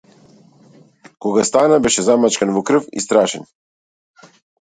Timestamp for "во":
2.55-2.63